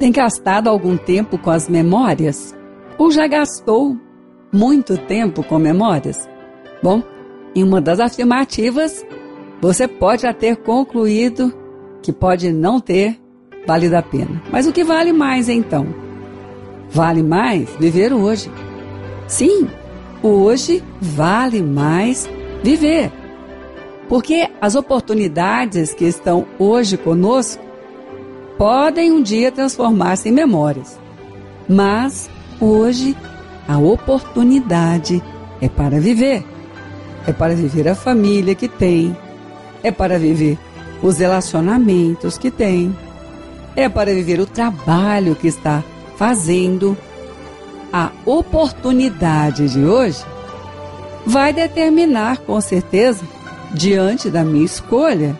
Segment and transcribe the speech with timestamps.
[0.00, 2.56] Tem gastado algum tempo com as memórias?
[2.96, 3.98] Ou já gastou
[4.50, 6.26] muito tempo com memórias?
[6.82, 7.02] Bom,
[7.54, 9.04] em uma das afirmativas,
[9.60, 11.52] você pode já ter concluído
[12.00, 13.20] que pode não ter
[13.66, 14.42] valido a pena.
[14.50, 15.86] Mas o que vale mais então?
[16.88, 18.50] Vale mais viver hoje.
[19.28, 19.68] Sim,
[20.22, 22.26] hoje vale mais
[22.62, 23.12] viver.
[24.08, 27.69] Porque as oportunidades que estão hoje conosco
[28.60, 31.00] podem um dia transformar-se em memórias.
[31.66, 32.28] Mas
[32.60, 33.16] hoje
[33.66, 35.22] a oportunidade
[35.62, 36.44] é para viver.
[37.26, 39.16] É para viver a família que tem.
[39.82, 40.58] É para viver
[41.02, 42.94] os relacionamentos que tem.
[43.74, 45.82] É para viver o trabalho que está
[46.16, 46.94] fazendo.
[47.90, 50.22] A oportunidade de hoje
[51.24, 53.24] vai determinar com certeza,
[53.72, 55.34] diante da minha escolha,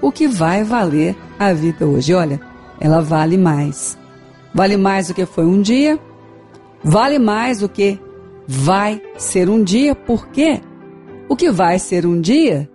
[0.00, 2.14] o que vai valer a vida hoje.
[2.14, 2.40] Olha,
[2.80, 3.98] ela vale mais.
[4.54, 5.98] Vale mais do que foi um dia,
[6.82, 8.00] vale mais do que
[8.46, 10.60] vai ser um dia, por quê?
[11.28, 12.68] O que vai ser um dia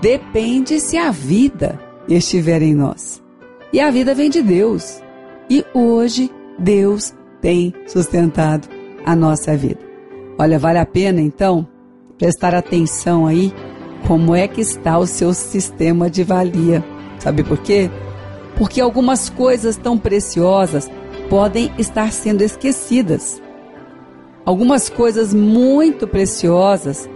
[0.00, 3.22] depende se a vida estiver em nós.
[3.72, 5.02] E a vida vem de Deus.
[5.50, 8.68] E hoje Deus tem sustentado
[9.04, 9.80] a nossa vida.
[10.38, 11.66] Olha, vale a pena então
[12.16, 13.52] prestar atenção aí
[14.06, 16.84] como é que está o seu sistema de valia.
[17.18, 17.90] Sabe por quê?
[18.56, 20.90] Porque algumas coisas tão preciosas
[21.28, 23.40] podem estar sendo esquecidas.
[24.44, 27.08] Algumas coisas muito preciosas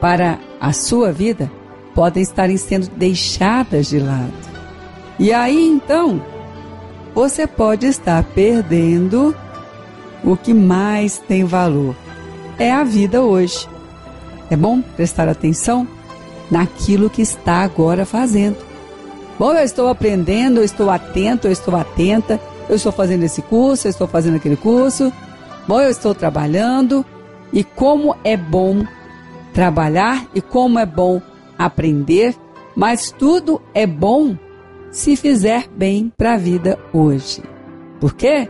[0.00, 1.50] para a sua vida
[1.94, 4.32] podem estar sendo deixadas de lado.
[5.18, 6.22] E aí então,
[7.14, 9.36] você pode estar perdendo
[10.24, 11.94] o que mais tem valor.
[12.58, 13.68] É a vida hoje.
[14.50, 15.86] É bom prestar atenção
[16.50, 18.69] naquilo que está agora fazendo.
[19.40, 22.38] Bom, eu estou aprendendo, eu estou atento, eu estou atenta,
[22.68, 25.10] eu estou fazendo esse curso, eu estou fazendo aquele curso.
[25.66, 27.02] Bom, eu estou trabalhando
[27.50, 28.84] e como é bom
[29.54, 31.22] trabalhar e como é bom
[31.56, 32.36] aprender,
[32.76, 34.36] mas tudo é bom
[34.90, 37.42] se fizer bem para a vida hoje.
[37.98, 38.46] Por quê?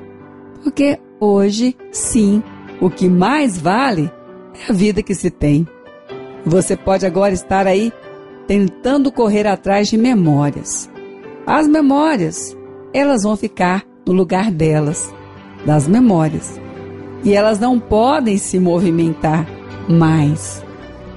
[0.61, 2.43] Porque hoje, sim,
[2.81, 4.11] o que mais vale
[4.59, 5.69] é a vida que se tem.
[6.45, 7.93] Você pode agora estar aí
[8.51, 10.91] tentando correr atrás de memórias.
[11.47, 12.57] As memórias,
[12.93, 15.15] elas vão ficar no lugar delas,
[15.65, 16.61] das memórias.
[17.23, 19.47] E elas não podem se movimentar
[19.89, 20.65] mais.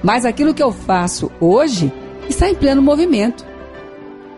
[0.00, 1.92] Mas aquilo que eu faço hoje
[2.28, 3.44] está em pleno movimento.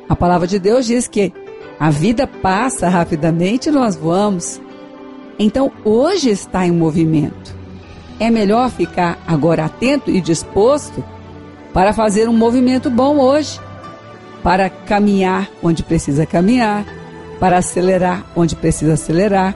[0.09, 1.35] A palavra de Deus diz que
[1.79, 4.59] a vida passa rapidamente e nós voamos.
[5.39, 7.57] Então hoje está em movimento
[8.19, 11.05] é melhor ficar agora atento e disposto
[11.77, 13.61] para fazer um movimento bom hoje,
[14.43, 16.87] para caminhar onde precisa caminhar,
[17.39, 19.55] para acelerar onde precisa acelerar,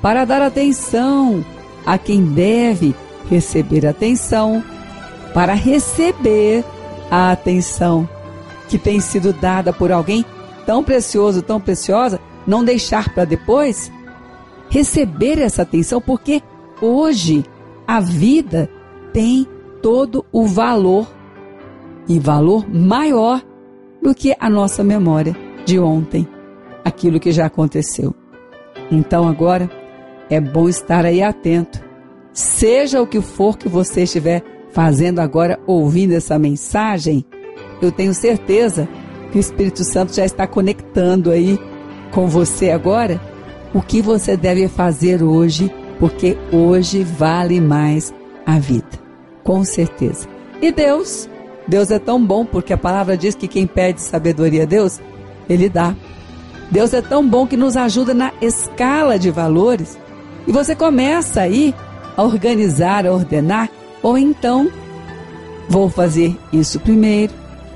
[0.00, 1.44] para dar atenção
[1.84, 2.94] a quem deve
[3.28, 4.64] receber atenção,
[5.34, 6.64] para receber
[7.10, 8.08] a atenção
[8.66, 10.24] que tem sido dada por alguém
[10.64, 13.92] tão precioso, tão preciosa, não deixar para depois,
[14.70, 16.42] receber essa atenção, porque
[16.80, 17.44] hoje
[17.86, 18.70] a vida
[19.12, 19.46] tem
[19.82, 21.17] todo o valor
[22.08, 23.42] e valor maior
[24.02, 26.26] do que a nossa memória de ontem,
[26.84, 28.14] aquilo que já aconteceu.
[28.90, 29.70] Então agora
[30.30, 31.80] é bom estar aí atento.
[32.32, 37.24] Seja o que for que você estiver fazendo agora, ouvindo essa mensagem,
[37.82, 38.88] eu tenho certeza
[39.30, 41.58] que o Espírito Santo já está conectando aí
[42.12, 43.20] com você agora
[43.74, 48.14] o que você deve fazer hoje porque hoje vale mais
[48.46, 48.88] a vida,
[49.42, 50.28] com certeza.
[50.62, 51.28] E Deus,
[51.68, 55.00] Deus é tão bom porque a palavra diz que quem pede sabedoria a Deus,
[55.48, 55.94] Ele dá.
[56.70, 59.98] Deus é tão bom que nos ajuda na escala de valores.
[60.46, 61.74] E você começa aí
[62.16, 63.68] a organizar, a ordenar,
[64.02, 64.70] ou então
[65.68, 67.32] vou fazer isso primeiro,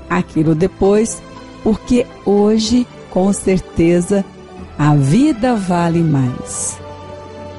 [0.09, 1.21] aquilo depois,
[1.63, 4.25] porque hoje, com certeza,
[4.77, 6.83] a vida vale mais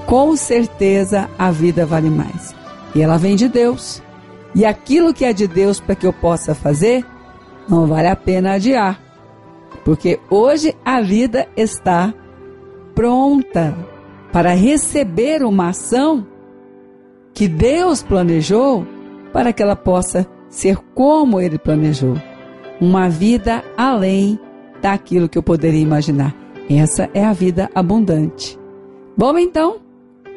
[0.06, 2.54] com certeza a vida vale mais.
[2.94, 4.02] E ela vem de Deus.
[4.54, 7.04] E aquilo que é de Deus para que eu possa fazer,
[7.68, 9.00] não vale a pena adiar.
[9.84, 12.14] Porque hoje a vida está
[12.94, 13.76] pronta
[14.32, 16.26] para receber uma ação
[17.32, 18.86] que Deus planejou
[19.32, 22.16] para que ela possa ser como Ele planejou.
[22.80, 24.38] Uma vida além
[24.80, 26.34] daquilo que eu poderia imaginar.
[26.70, 28.58] Essa é a vida abundante.
[29.16, 29.80] Bom, então,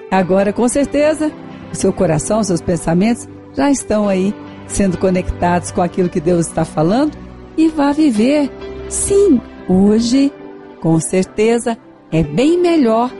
[0.09, 1.31] Agora, com certeza,
[1.71, 4.33] o seu coração, os seus pensamentos já estão aí
[4.67, 7.17] sendo conectados com aquilo que Deus está falando
[7.57, 8.51] e vá viver.
[8.87, 10.31] Sim, hoje,
[10.79, 11.75] com certeza,
[12.11, 13.11] é bem melhor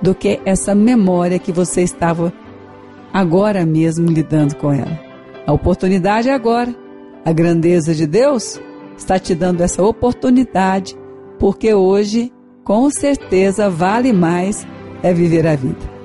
[0.00, 2.32] do que essa memória que você estava
[3.12, 4.98] agora mesmo lidando com ela.
[5.46, 6.72] A oportunidade é agora.
[7.24, 8.60] A grandeza de Deus
[8.96, 10.96] está te dando essa oportunidade,
[11.38, 12.32] porque hoje,
[12.64, 14.66] com certeza, vale mais
[15.02, 15.99] é viver a vida.